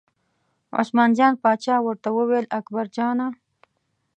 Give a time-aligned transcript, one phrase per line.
[0.79, 3.27] عثمان جان پاچا ورته وویل اکبرجانه!